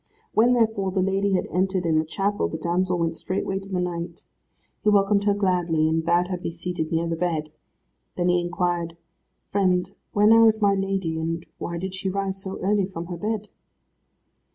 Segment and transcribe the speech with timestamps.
[0.33, 3.79] When, therefore, the lady had entered in the chapel, the damsel went straightway to the
[3.79, 4.23] knight.
[4.83, 7.51] He welcomed her gladly, and bade her be seated near the bed.
[8.17, 8.97] Then he inquired,
[9.51, 13.17] "Friend, where now is my lady, and why did she rise so early from her
[13.17, 13.47] bed?"